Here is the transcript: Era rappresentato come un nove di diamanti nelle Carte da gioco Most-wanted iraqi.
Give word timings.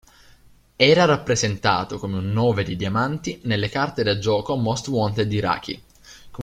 Era 0.77 1.05
rappresentato 1.05 1.99
come 1.99 2.17
un 2.17 2.31
nove 2.31 2.63
di 2.63 2.75
diamanti 2.75 3.39
nelle 3.43 3.69
Carte 3.69 4.01
da 4.01 4.17
gioco 4.17 4.55
Most-wanted 4.55 5.31
iraqi. 5.31 5.79